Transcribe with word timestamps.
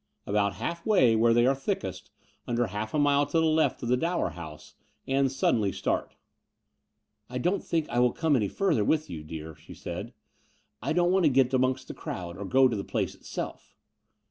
About 0.25 0.55
half 0.55 0.83
way, 0.83 1.15
where 1.15 1.31
they 1.31 1.45
are 1.45 1.53
thickest, 1.53 2.09
under 2.47 2.65
half 2.65 2.95
a 2.95 2.97
mile 2.97 3.27
to 3.27 3.39
the 3.39 3.45
left 3.45 3.83
of 3.83 3.89
the 3.89 3.95
Dower 3.95 4.31
House, 4.31 4.73
Ann 5.07 5.29
suddenly 5.29 5.71
stopped. 5.71 6.15
''I 7.29 7.37
don't 7.37 7.63
think 7.63 7.87
I 7.87 7.99
will 7.99 8.11
come 8.11 8.35
any 8.35 8.47
farther 8.47 8.83
with 8.83 9.11
you, 9.11 9.23
dear, 9.23 9.53
''she 9.63 9.75
said. 9.75 10.11
*' 10.37 10.57
I 10.81 10.91
don't 10.91 11.11
want 11.11 11.25
to 11.25 11.29
get 11.29 11.53
amongst 11.53 11.87
the 11.87 11.93
crowd 11.93 12.35
or 12.35 12.45
go 12.45 12.67
to 12.67 12.75
the 12.75 12.83
place 12.83 13.13
itself." 13.13 13.75